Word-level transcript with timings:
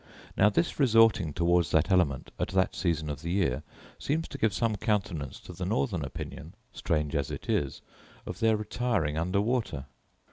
Now 0.35 0.49
this 0.49 0.79
resorting 0.79 1.31
towards 1.31 1.69
that 1.69 1.91
element, 1.91 2.31
at 2.39 2.47
that 2.47 2.73
season 2.73 3.07
of 3.07 3.21
the 3.21 3.29
year, 3.29 3.61
seems 3.99 4.27
to 4.29 4.39
give 4.39 4.51
some 4.51 4.75
countenance 4.75 5.39
to 5.41 5.53
the 5.53 5.63
northern 5.63 6.03
opinion 6.03 6.55
(strange 6.73 7.13
as 7.15 7.29
it 7.29 7.47
is) 7.47 7.83
of 8.25 8.39
their 8.39 8.57
retiring 8.57 9.15
under 9.15 9.41
water. 9.41 9.85